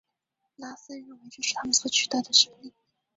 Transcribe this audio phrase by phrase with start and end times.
[0.55, 2.73] 拉森认为这是他们所取得的胜利。